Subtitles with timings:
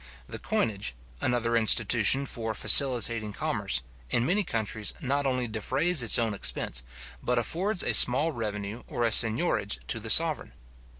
[0.27, 6.33] The coinage, another institution for facilitating commerce, in many countries, not only defrays its own
[6.33, 6.81] expense,
[7.21, 10.53] but affords a small revenue or a seignorage to the sovereign.